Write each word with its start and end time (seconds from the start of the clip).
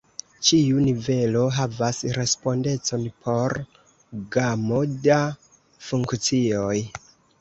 Ĉiu 0.45 0.77
nivelo 0.85 1.43
havas 1.57 1.99
respondecon 2.15 3.05
por 3.27 3.55
gamo 4.37 4.81
da 5.07 5.19
funkcioj. 5.91 6.79